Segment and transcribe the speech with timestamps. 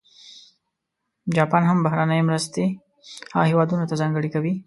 [1.35, 2.65] جاپان هم بهرنۍ مرستې
[3.33, 4.53] هغه هېوادونه ته ځانګړې کوي.